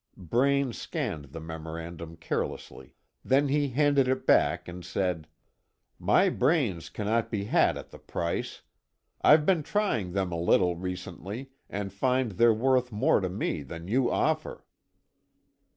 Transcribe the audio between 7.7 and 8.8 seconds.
at the price.